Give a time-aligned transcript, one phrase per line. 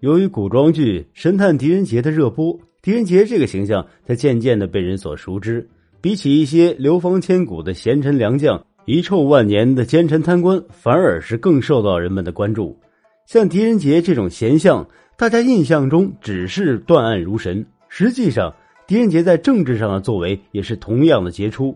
[0.00, 5.66] 由于古装剧《神探狄仁杰》的热播，狄仁杰这个形象才渐渐的被人所熟知。
[6.02, 12.78] 比起一些流芳千古的贤臣良将、遗臭万年的奸臣贪官，反而是更受到人们的关注。
[13.24, 14.86] 像狄仁杰这种贤相，
[15.16, 18.54] 大家印象中只是断案如神，实际上
[18.86, 21.74] 狄仁杰在政治上的作为也是同样的杰出。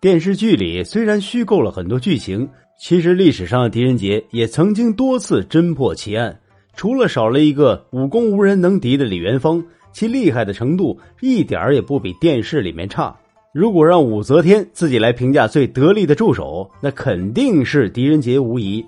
[0.00, 2.48] 电视剧里虽然虚构了很多剧情，
[2.80, 6.40] 其实历史上的狄仁杰也曾经多次侦破奇案。
[6.76, 13.16] 除了少了一个武功无人能敌的李元芳，其厉害的程度一点也不比电视里面差。
[13.52, 18.84] 如果让武则天自己来评价最得力的助手，那肯定是狄仁杰无疑。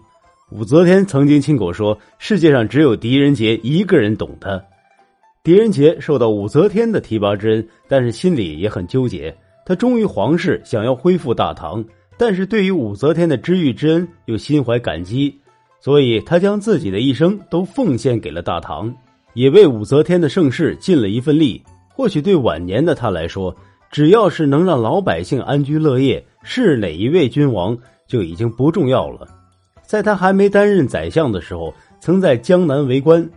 [0.50, 4.60] 武则天曾经亲口说：“世界上只有狄仁杰一个人懂他。”
[5.44, 9.32] 狄仁杰受到武则天的提拔之恩，但是心里也很纠结。
[9.64, 11.84] 他忠于皇室，想要恢复大唐，
[12.18, 15.36] 但是对于武则天的知遇之恩又心怀感激，
[15.80, 18.92] 所以他将自己的一生都奉献给了大唐，
[19.34, 21.62] 也为武则天的盛世尽了一份力。
[21.88, 23.54] 或许对晚年的他来说，
[23.90, 29.26] 只要是能让老百姓安居乐业，是哪一位君王就已经不重要了。
[29.82, 33.28] 在他还没担任宰相的时候，曾在江南为官。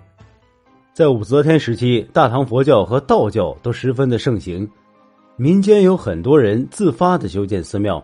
[0.92, 4.68] 在武则天时期，大唐佛教和道教都十分的盛行。
[5.38, 8.03] 民间有很多人自发的修建寺庙，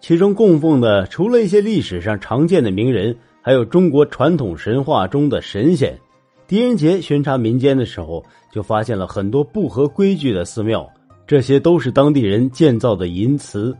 [0.00, 3.16] 其中供奉的除了一些历史上常见的名人，
[3.48, 5.98] 还有中国传统神话中的神仙。
[6.46, 10.86] 狄仁杰巡查民间的时候，就发现了很多不合规矩的寺庙，
[11.26, 13.74] 这些都是当地人建造的淫祠。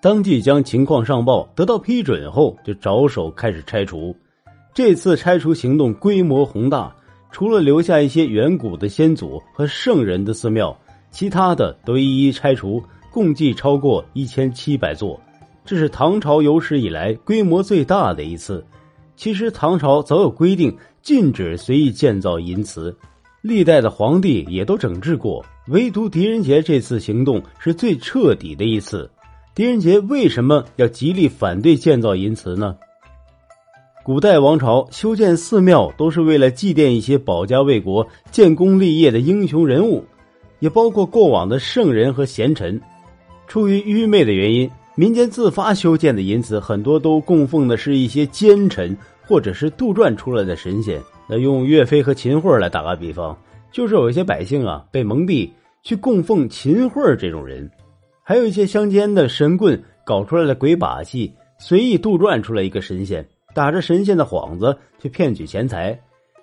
[0.00, 4.12] 当即将情况上报，得到批准后，就着手开始拆除。
[4.74, 6.92] 这次拆除行动规模宏大，
[7.30, 10.76] 除了留下一些远古的先祖和圣人的寺庙。
[11.12, 15.20] 其他的都一一拆除，共计超过一千七百座，
[15.64, 18.66] 这是唐朝有史以来规模最大的一次。
[19.22, 22.92] 其实唐朝早有规定，禁止随意建造淫祠，
[23.40, 29.08] 历代的皇帝也都整治过，唯独狄仁杰这次行动是最彻底的一次。
[29.54, 32.76] 狄仁杰为什么要极力反对建造淫祠呢？
[34.04, 40.04] 古代王朝修建寺庙都是为了祭奠一些保家卫国、建功立业的英雄人物。
[40.58, 42.80] 也包括过往的圣人和贤臣，
[43.46, 48.96] 出于愚昧的原因，民间自发修建的淫祠很多都供奉的是一些奸臣
[49.26, 51.00] 或者是杜撰出来的神仙。
[51.28, 53.36] 那用岳飞和秦桧来打个比方，
[53.70, 55.50] 就是有一些百姓啊被蒙蔽
[55.82, 57.70] 去供奉秦桧这种人，
[58.22, 65.98] 还有一些乡间的神棍搞出来的鬼把戏，随意杜撰出来一个神仙，打着神仙的幌子去骗取钱财。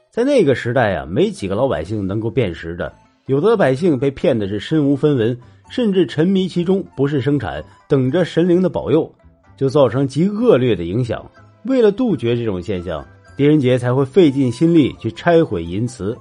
[0.09, 2.91] 在那个时代啊，没几个老百姓能够辨识的。
[3.27, 5.37] 有的百姓被骗的是身无分文，
[5.69, 9.13] 甚至沉迷其中，不是生产，等着神灵的保佑，
[9.55, 11.29] 就造成极恶劣的影响。
[11.63, 13.05] 为了杜绝这种现象，
[13.35, 16.17] 狄仁杰才会费尽心力去拆毁淫祠。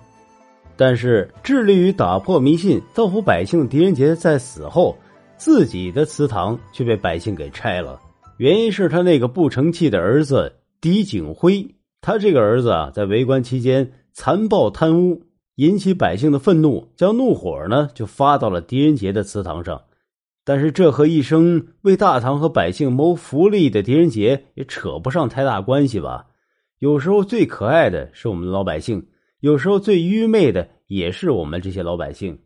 [0.77, 4.97] 但是，致力于打破迷信、造福百姓的狄仁杰在死后，
[5.37, 8.01] 自己的祠堂却被百姓给拆了。
[8.37, 15.23] 原因是他那个不成器的儿子狄景辉，他这个儿子啊，在为官期间残暴贪污。
[15.57, 19.83] 引起百姓的愤怒，将怒火呢就发到了狄仁杰的祠堂上。
[20.49, 26.25] 但是这和一生为大唐和百姓谋福利的狄仁杰也扯不上太大关系吧？
[26.79, 29.09] 有时候最可爱的是我们老百姓，
[29.41, 32.39] 有时候最愚昧的也是我们这些老百姓。